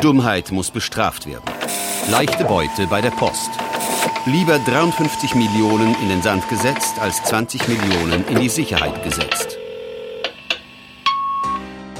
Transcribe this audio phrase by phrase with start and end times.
[0.00, 1.44] Dummheit muss bestraft werden.
[2.10, 3.50] Leichte Beute bei der Post.
[4.26, 9.56] Lieber 53 Millionen in den Sand gesetzt, als 20 Millionen in die Sicherheit gesetzt.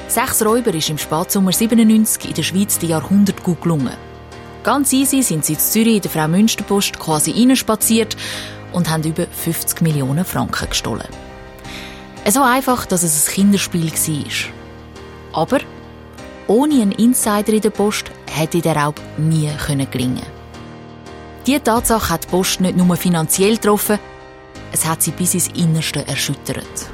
[0.08, 3.96] Sechs Räuber ist im Spätsommer 97 in der Schweiz die Jahrhundert gut gelungen.
[4.62, 8.16] Ganz easy sind sie in Zürich in der Frau Münsterpost quasi reinspaziert
[8.72, 11.08] und haben über 50 Millionen Franken gestohlen.
[12.28, 15.42] So einfach, dass es ein Kinderspiel war.
[15.42, 15.60] Aber
[16.48, 19.50] ohne einen Insider in der Post hätte der Raub nie
[19.90, 20.22] gelingen
[21.46, 23.98] Diese Tatsache hat die Post nicht nur finanziell getroffen,
[24.72, 26.90] es hat sie bis ins Innerste erschüttert.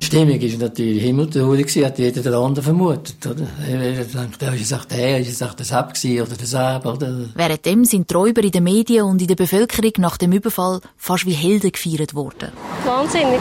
[0.00, 3.26] Die Stimmung war natürlich himmeltraurig, hat jeder den anderen vermutet.
[3.26, 3.46] Oder?
[3.66, 6.84] Er denkt, er ist es der, ist es der Sepp oder der Sepp.
[6.84, 7.30] Oder?
[7.34, 11.24] Währenddem sind die Räuber in den Medien und in der Bevölkerung nach dem Überfall fast
[11.24, 12.52] wie Helden gefeiert worden.
[12.84, 13.40] Wahnsinnig.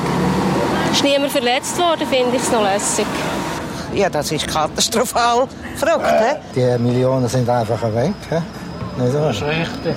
[0.94, 3.08] Ist niemand verletzt worden, finde ich es noch lässig.
[3.96, 6.46] Ja, das ist katastrophal verrückt.
[6.56, 8.14] Die Millionen sind einfach weg.
[8.30, 8.36] He?
[9.02, 9.96] Nicht Das ist richtig.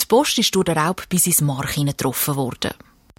[0.00, 2.72] Die Post ist durch den Raub bis ins Mark getroffen worden.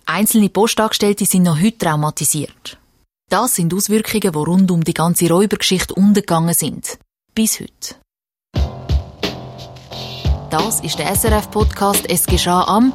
[0.06, 2.78] Einzelne Postangestellte sind noch heute traumatisiert.
[3.30, 7.00] Das sind Auswirkungen, die rund um die ganze Räubergeschichte untergegangen sind.
[7.34, 7.96] Bis heute.
[10.52, 12.94] Das ist der SRF-Podcast «Es geschah am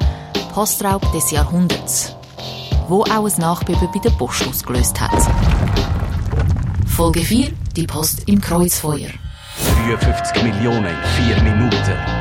[0.55, 2.15] Postraub des Jahrhunderts»,
[2.89, 5.90] wo auch ein Nachbeben bei der Post ausgelöst hat.
[6.91, 9.11] Folge 4, die Post im Kreuzfeuer.
[9.87, 12.21] 53 Millionen in 4 Minuten.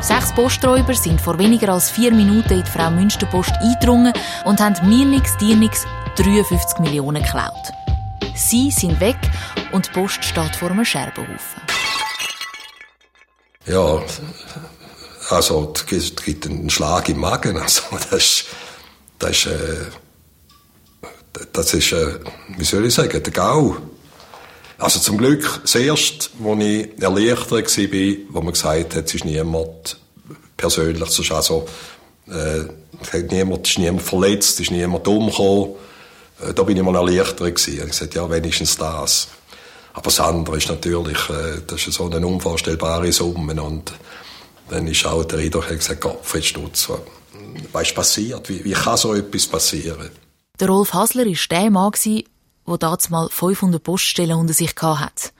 [0.00, 4.12] Sechs Posträuber sind vor weniger als vier Minuten in die Frau Münsterpost eingedrungen
[4.44, 5.84] und haben mir nix, dir nix
[6.16, 7.52] 53 Millionen geklaut.
[8.34, 9.18] Sie sind weg
[9.72, 11.62] und die Post steht vor einem Scherbenhaufen.
[13.66, 14.00] Ja,
[15.30, 17.58] also es gibt einen Schlag im Magen.
[17.58, 18.44] Also das ist,
[19.18, 19.86] das ist, äh,
[21.52, 22.14] das ist äh,
[22.56, 23.76] wie soll ich sagen, der Gau.
[24.78, 29.24] Also zum Glück, das erste, wo ich erleichtert war, wo man gesagt hat, es ist
[29.24, 29.98] niemand
[30.56, 31.66] persönlich, es ist also,
[32.28, 35.74] äh, niemand, ist niemand verletzt, es ist niemand umgekommen.
[36.40, 37.68] Äh, da bin ich mal erleichtert.
[37.68, 39.28] Ich habe gesagt, ja, wenigstens das.
[39.94, 43.92] Aber das andere ist natürlich, äh, das ist so eine unvorstellbare Summe und
[44.68, 46.88] dann ist auch der ich gesagt, Gott, Stutz,
[47.72, 48.48] was ist passiert?
[48.48, 50.10] Wie, wie kann so etwas passieren?
[50.60, 55.30] Der Rolf Hasler war der Mann, der damals mal 500 Poststellen unter sich hatte.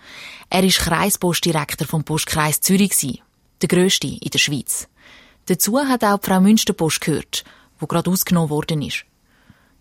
[0.48, 3.20] Er war Kreispostdirektor vom Postkreis Zürich,
[3.60, 4.86] der grösste in der Schweiz.
[5.46, 7.44] Dazu hat auch die Frau Münsterpost gehört,
[7.80, 9.04] wo gerade ausgenommen worden ist.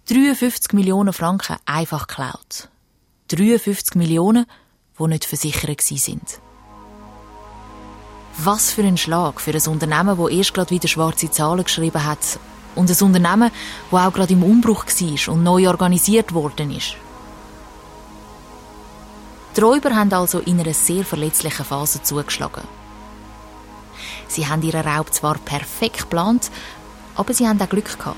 [0.07, 2.69] 53 Millionen Franken einfach geklaut.
[3.27, 4.47] 53 Millionen,
[4.97, 6.39] die nicht versichert sind.
[8.39, 12.39] Was für ein Schlag für ein Unternehmen, das erst gerade wieder schwarze Zahlen geschrieben hat
[12.77, 13.51] und ein Unternehmen,
[13.91, 16.95] das auch gerade im Umbruch war und neu organisiert worden ist.
[19.55, 22.63] Die Räuber haben also in einer sehr verletzlichen Phase zugeschlagen.
[24.27, 26.51] Sie haben ihren Raub zwar perfekt geplant,
[27.15, 28.17] aber sie haben auch Glück gehabt.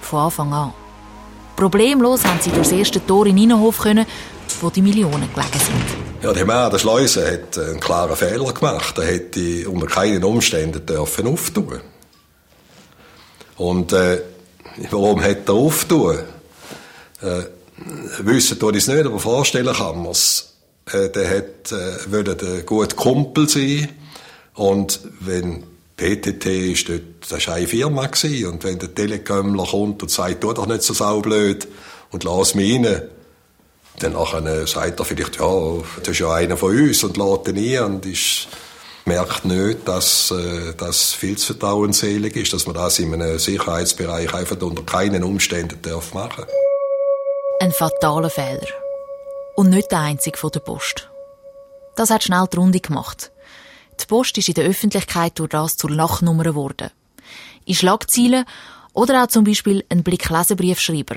[0.00, 0.72] Von Anfang an.
[1.56, 4.06] Problemlos haben sie durch das erste Tor in Innenhof können,
[4.60, 6.22] wo die Millionen gelegen sind.
[6.22, 8.96] Ja, der Mann der Schleuse hat einen klaren Fehler gemacht.
[8.98, 11.80] Er hätte unter keinen Umständen dürfen auftun.
[13.56, 14.22] Und äh,
[14.90, 16.18] warum hat er auftun?
[17.22, 17.42] Äh,
[18.18, 20.54] wissen tue ich es nicht, aber vorstellen kann man es.
[20.92, 23.88] Äh, der hat, äh, würde ein guter Kumpel sein.
[24.54, 25.64] Und wenn
[25.96, 28.52] PTT ist dort, das war eine Firma gewesen.
[28.52, 31.66] Und wenn der Telekomler kommt und sagt, tu doch nicht so saublöd
[32.10, 33.02] und lass mich rein,
[33.98, 37.78] dann nachher sagt er vielleicht, ja, das ist ja einer von uns und lädt ihn
[37.78, 38.48] ein und ist,
[39.06, 44.34] merkt nicht, dass äh, das viel zu vertrauensselig ist, dass man das in einem Sicherheitsbereich
[44.34, 46.44] einfach unter keinen Umständen darf machen.
[47.60, 48.66] Ein fataler Fehler.
[49.54, 51.08] Und nicht der einzige von der Post.
[51.94, 53.30] Das hat schnell die Runde gemacht.
[54.00, 56.90] Die Post ist in der Öffentlichkeit durch das zur Lachnummer geworden.
[57.64, 58.44] In Schlagzeilen
[58.92, 61.16] oder auch zum Beispiel ein Blick-Leserbriefschreiber.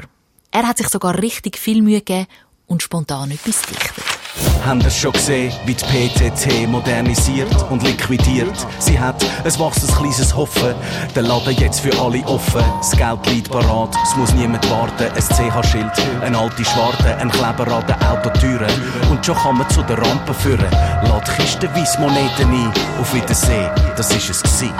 [0.51, 2.27] Er hat sich sogar richtig viel Mühe gegeben
[2.67, 4.18] und spontan etwas dichtet.
[4.65, 8.53] Haben es schon gesehen, wie die PTT modernisiert und liquidiert?
[8.79, 10.75] Sie hat ein wachsendes kleines Hoffen,
[11.15, 12.63] der Laden jetzt für alle offen.
[12.77, 15.05] Das Geld liegt parat, es muss niemand warten.
[15.15, 15.91] Ein CH-Schild,
[16.21, 18.71] eine alte Schwarte, ein Kleber an den Autotüren.
[19.09, 20.67] Und schon kann man zu der Rampe führen.
[21.03, 24.73] Lad kistenweise Moneten ein, auf Wiedersehen, das ist es gewesen.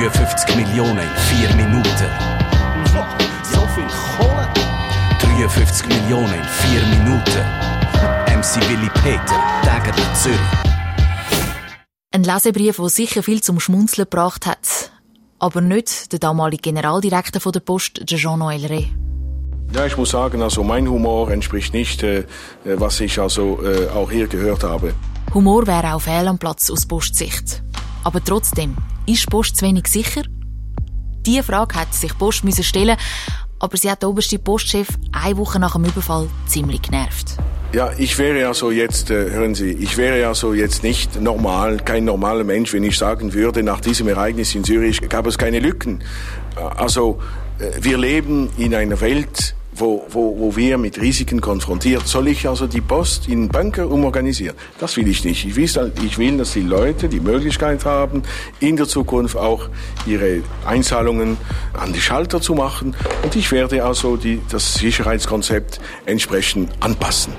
[0.00, 2.10] 53 Millionen in 4 Minuten.
[3.42, 3.86] So viel
[4.16, 4.48] Kohle.
[5.20, 7.75] 53 Millionen in 4 Minuten.
[8.36, 10.38] MC Willy Peter, Tägerli Zürich.
[12.12, 14.90] Ein Lesebrief, der sicher viel zum Schmunzeln gebracht hat.
[15.38, 18.92] Aber nicht der damalige Generaldirektor der Post, Jean-Noël Rey.
[19.72, 22.24] Ja, ich muss sagen, also mein Humor entspricht nicht, äh,
[22.64, 24.92] was ich also äh, auch hier gehört habe.
[25.32, 27.62] Humor wäre auch fehl am Platz aus Postsicht.
[28.04, 30.24] Aber trotzdem, ist Post zu wenig sicher?
[31.24, 32.98] Diese Frage hat sich Post müssen stellen,
[33.60, 37.38] aber sie hat der oberste Postchef eine Woche nach dem Überfall ziemlich genervt.
[37.72, 41.20] Ja, ich wäre ja so jetzt, äh, hören Sie, ich wäre ja so jetzt nicht
[41.20, 45.36] normal, kein normaler Mensch, wenn ich sagen würde, nach diesem Ereignis in Zürich gab es
[45.36, 46.02] keine Lücken.
[46.76, 47.18] Also,
[47.58, 52.06] äh, wir leben in einer Welt, wo, wo, wo wir mit Risiken konfrontiert.
[52.06, 54.56] Soll ich also die Post in Bunker umorganisieren?
[54.78, 55.44] Das will ich nicht.
[55.44, 58.22] Ich will, ich will, dass die Leute die Möglichkeit haben,
[58.60, 59.68] in der Zukunft auch
[60.06, 61.36] ihre Einzahlungen
[61.74, 62.94] an die Schalter zu machen.
[63.22, 67.34] Und ich werde also die, das Sicherheitskonzept entsprechend anpassen.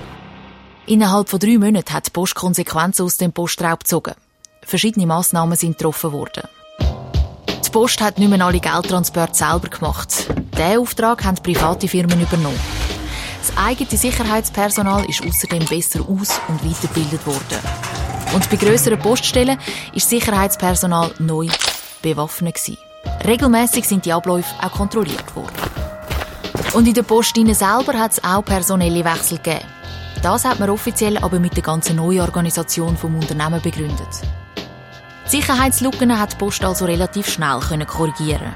[0.88, 4.14] Innerhalb von drei Monaten hat die Post Konsequenzen aus dem Postraub gezogen.
[4.62, 6.44] Verschiedene Massnahmen sind getroffen worden.
[6.80, 10.30] Die Post hat nicht mehr alle Geldtransporte selber gemacht.
[10.54, 12.60] Diesen Auftrag haben private Firmen übernommen.
[13.42, 17.60] Das eigene Sicherheitspersonal ist außerdem besser aus- und weitergebildet worden.
[18.34, 19.60] Und bei grösseren Poststellen
[19.94, 21.50] ist Sicherheitspersonal neu
[22.02, 22.78] bewaffnet gewesen.
[23.26, 25.52] Regelmäßig sind die Abläufe auch kontrolliert worden.
[26.74, 29.66] Und in der Post selber hat es auch personelle Wechsel gegeben.
[30.22, 34.08] Das hat man offiziell aber mit der ganzen Neuorganisation vom Unternehmen begründet.
[35.26, 38.56] Die Sicherheitslücken hat die Post also relativ schnell korrigieren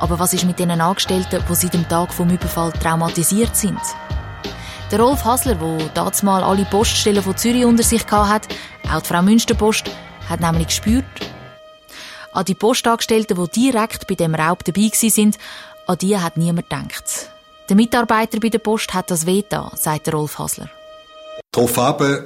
[0.00, 3.80] Aber was ist mit den Angestellten, die seit dem Tag vom Überfall traumatisiert sind?
[4.90, 8.54] Der Rolf Hasler, der damals alle Poststellen von Zürich unter sich hatte,
[8.92, 9.90] auch die Frau Münsterpost,
[10.28, 11.04] hat nämlich gespürt,
[12.32, 15.38] an die Postangestellten, die direkt bei dem Raub dabei sind,
[15.86, 17.30] an die hat niemand gedacht.
[17.68, 20.70] Der Mitarbeiter bei der Post hat das Veta, sagt Rolf Hasler.
[21.50, 22.22] Darauf äh,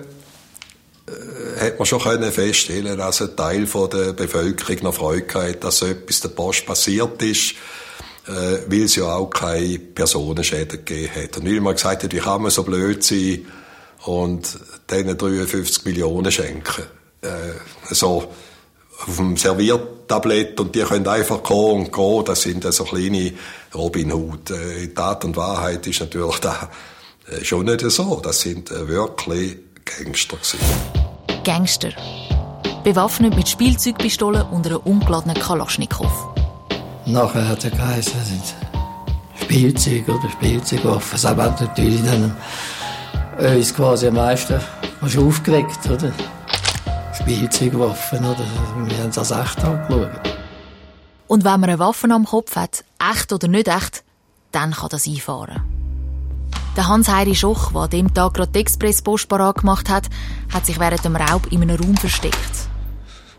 [1.59, 6.29] hat man schon feststellen, dass ein Teil der Bevölkerung noch Freude hat, dass etwas der
[6.29, 7.53] Post passiert ist,
[8.27, 11.39] äh, weil es ja auch keine Personenschäden gegeben hat.
[11.39, 13.47] Und weil man gesagt hat, wie kann man so blöd sein
[14.05, 14.59] und
[14.91, 16.85] denen 53 Millionen schenken.
[17.23, 18.31] Äh, so
[19.07, 22.25] auf dem Serviertablett und die können einfach kommen und gehen.
[22.27, 23.33] Das sind so kleine
[23.75, 24.51] Robin Hood.
[24.51, 26.69] Äh, in Tat und Wahrheit ist natürlich da
[27.29, 28.21] äh, schon nicht so.
[28.21, 30.59] Das sind äh, wirklich Gangster gewesen.
[31.45, 31.91] Gangster.
[32.85, 36.11] Bewaffnet mit Spielzeugpistolen und einer ungeladenen Kalaschnikow.
[37.07, 38.43] Nachher hat er geheißen, das sind
[39.43, 41.13] Spielzeug oder Spielzeugwaffen.
[41.13, 42.37] Das hat natürlich dann
[43.39, 44.61] uns quasi am meisten
[45.03, 46.13] aufgeregt, oder?
[47.19, 48.47] Spielzeugwaffen, oder?
[48.87, 50.30] Wir haben es als echt angeschaut.
[51.31, 54.03] Und wenn man eine Waffe am Kopf hat, echt oder nicht echt,
[54.51, 55.63] dann kann das einfahren.
[56.77, 60.11] Der Hans-Heiri Schoch, der an dem Tag gerade die Expresspost parat gemacht hat,
[60.53, 62.67] hat sich während dem Raub in einem Raum versteckt.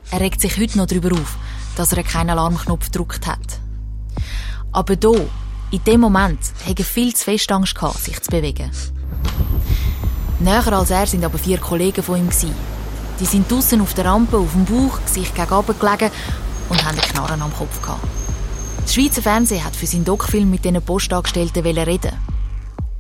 [0.10, 1.36] Er regt sich heute noch darüber auf,
[1.76, 3.60] dass er keinen Alarmknopf gedrückt hat.
[4.72, 5.28] Aber hier,
[5.72, 8.72] in dem Moment, hat er viel zu fest Angst gehabt, sich zu bewegen.
[10.40, 12.30] Näher als er sind aber vier Kollegen von ihm.
[13.20, 16.10] Die sind draussen auf der Rampe, auf dem Bauch, Gesicht gegen gelegen
[16.72, 18.08] und haben einen Knarren am Kopf gehabt.
[18.82, 22.14] Das Schweizer Fernsehen hat für seinen Doc-Film mit diesen Postangestellten reden.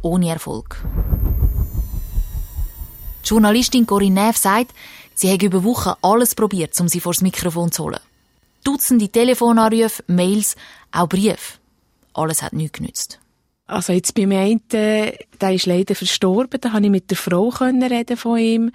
[0.01, 0.83] Ohne Erfolg.
[3.23, 4.73] Die Journalistin Corinne Neff sagt,
[5.15, 8.00] sie habe über Wochen alles probiert, um sie vor das Mikrofon zu holen.
[8.65, 10.57] Dutzende Telefonanrufe, Mails,
[10.91, 11.57] auch Briefe.
[12.13, 13.19] Alles hat nichts genützt.
[13.68, 15.15] Also jetzt beim einen, der
[15.50, 18.71] ist leider verstorben, da konnte ich mit der Frau reden von ihm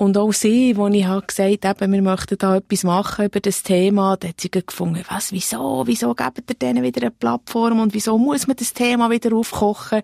[0.00, 3.62] und auch sie, wo ich halt gesagt habe, wir möchten da etwas machen über das
[3.62, 7.92] Thema, da hat sie gefunden, was, wieso, wieso geben ihr denen wieder eine Plattform und
[7.92, 10.00] wieso muss man das Thema wieder aufkochen?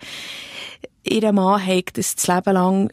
[1.03, 2.91] Ihr Mann hat das das Leben lang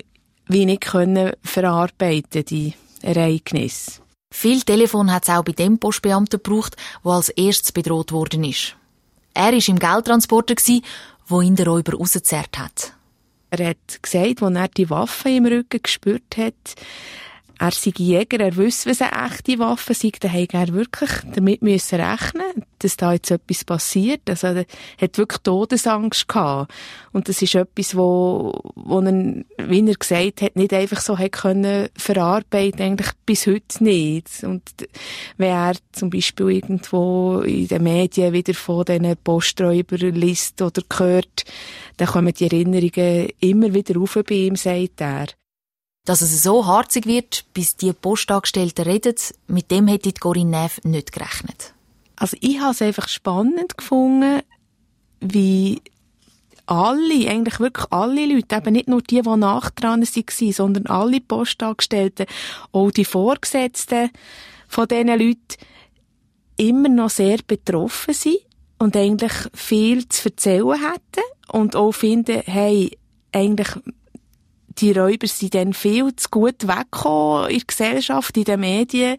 [0.48, 4.00] wenig können verarbeiten, die Ereignisse.
[4.34, 8.78] Viel Telefon hat es auch bei dem Postbeamten gebraucht, der als erstes bedroht worden ist.
[9.34, 10.56] Er war im Geldtransporter,
[11.28, 12.93] wo ihn der Räuber rausgezerrt hat.
[13.56, 16.74] Er hat gesagt, als er die Waffe im Rücken gespürt hat,
[17.60, 21.62] er sei Jäger, er wüsste, was eine echte Waffe sei, dann hätte er wirklich damit
[21.62, 24.30] müssen rechnen dass da jetzt etwas passiert.
[24.30, 24.66] Also er
[25.00, 26.72] hat wirklich Todesangst gehabt.
[27.12, 31.32] Und das ist etwas, wo, wo er, wie er gesagt hat, nicht einfach so hat
[31.32, 34.44] können verarbeiten, eigentlich bis heute nicht.
[34.44, 34.64] Und
[35.38, 41.46] wenn er zum Beispiel irgendwo in den Medien wieder von diesen Posträubern liest oder hört,
[41.98, 45.28] dann kommen die Erinnerungen immer wieder auf bei ihm, sagt er.
[46.06, 49.16] Dass es so harzig wird, bis die Postangestellten reden,
[49.48, 51.74] mit dem hätte Corinne Neff nicht gerechnet.
[52.18, 54.42] Also ich habe es einfach spannend gefunden,
[55.22, 55.82] wie
[56.66, 62.26] alle, eigentlich wirklich alle Leute, eben nicht nur die, die nachdran waren, sondern alle Postangestellten,
[62.72, 64.12] auch die Vorgesetzten
[64.68, 65.58] von diesen Leuten,
[66.58, 68.40] immer noch sehr betroffen sind
[68.78, 72.98] und eigentlich viel zu erzählen hätten und auch finden, hey,
[73.32, 73.70] eigentlich
[74.78, 79.18] die Räuber sind dann viel zu gut weggekommen in der Gesellschaft, in den Medien.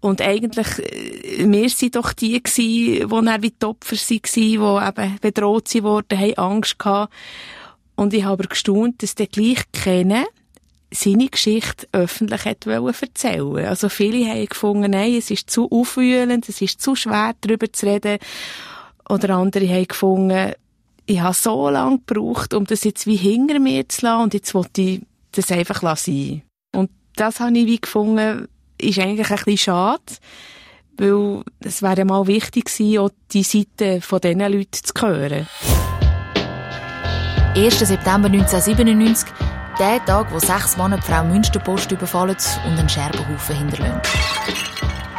[0.00, 5.00] Und eigentlich, äh, wir sind doch die gewesen, die dann wie die Opfer waren, die
[5.00, 7.12] eben bedroht wurden, haben Angst gehabt.
[7.96, 10.26] Und ich habe gestaunt, dass der gleich kennen,
[10.90, 16.80] seine Geschichte öffentlich erzählen Also viele haben gefunden, nein, es ist zu aufwühlend, es ist
[16.80, 18.18] zu schwer, darüber zu reden.
[19.08, 20.52] Oder andere haben gefunden,
[21.06, 24.54] ich habe so lange gebraucht, um das jetzt wie hinter mir zu lassen und jetzt
[24.54, 26.42] wollte ich das einfach sein.
[26.74, 28.48] Und das habe ich wie gefunden,
[28.80, 30.02] ist eigentlich ein bisschen schade,
[30.96, 35.46] weil es wäre mal wichtig gewesen, auch die Seite von diesen Leuten zu hören.
[37.56, 37.78] 1.
[37.78, 39.28] September 1997,
[39.78, 44.00] der Tag, wo sechs Männer die Frau Münsterpost überfallen und einen Scherbenhaufen hinterlassen.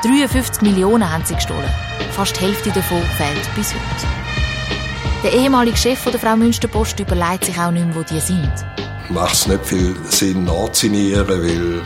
[0.03, 1.69] 53 Millionen haben sie gestohlen.
[2.11, 4.44] Fast die Hälfte davon fehlt bis heute.
[5.25, 8.53] Der ehemalige Chef der Frau Münsterpost überlegt sich auch nicht mehr, wo die sind.
[9.09, 11.81] Macht es nicht viel Sinn, nachzunieren, weil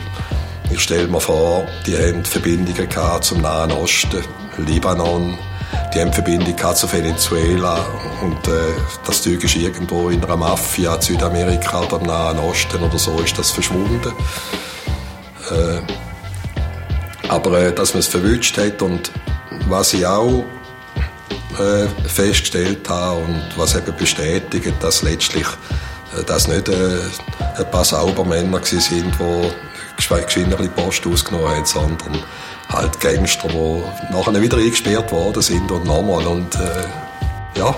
[0.70, 2.86] ich stelle mir vor, die haben Verbindungen
[3.22, 4.22] zum Nahen Osten,
[4.58, 5.38] Libanon,
[5.94, 7.78] die haben Verbindung zu Venezuela
[8.20, 8.74] und äh,
[9.06, 13.20] das Zeug ist irgendwo in einer Mafia in Südamerika oder im Nahen Osten oder so
[13.20, 14.12] ist das verschwunden.
[15.50, 15.80] Äh,
[17.30, 19.10] aber äh, dass man es verwünscht hat und
[19.66, 20.44] was ich auch
[21.58, 25.46] äh, festgestellt habe und was eben bestätigt, dass letztlich
[26.16, 26.98] äh, das nicht äh,
[27.56, 29.50] ein paar Saubermänner sind, die
[29.96, 32.18] geschwind Post ausgenommen haben, sondern
[32.68, 36.56] halt Gangster, die nachher wieder eingesperrt worden sind und nochmal und
[37.56, 37.74] ja.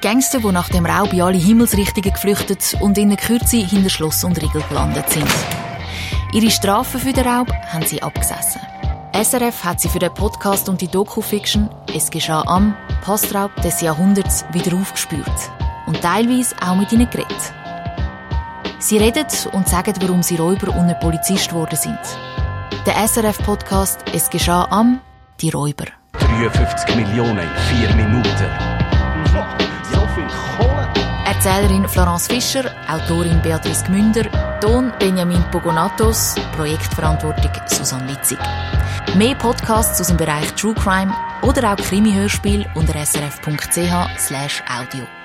[0.00, 4.22] Gangster, die nach dem Raub in alle Himmelsrichtungen geflüchtet und in der Kürze hinter Schloss
[4.22, 5.26] und Riegel gelandet sind.
[6.32, 8.60] Ihre Strafe für den Raub haben sie abgesessen.
[9.12, 14.44] SRF hat sie für den Podcast und die Doku-Fiction «Es geschah am» Postraub des Jahrhunderts
[14.52, 15.26] wieder aufgespürt
[15.86, 17.52] und teilweise auch mit ihnen geredet.
[18.78, 21.98] Sie reden und sagen, warum sie Räuber und nicht Polizist geworden sind.
[22.86, 25.00] Der SRF-Podcast «Es geschah am»
[25.40, 25.86] Die Räuber.
[26.12, 28.48] 53 Millionen in vier Minuten.
[29.92, 30.26] So viel
[30.56, 30.88] Kohle.
[31.24, 34.24] Erzählerin Florence Fischer, Autorin Beatrice Gmünder,
[34.60, 38.38] Ton Benjamin Pogonatos, Projektverantwortung Susanne Litzig.
[39.14, 45.17] Mehr Podcasts aus dem Bereich True Crime oder auch Krimi-Hörspiel unter srf.ch/audio.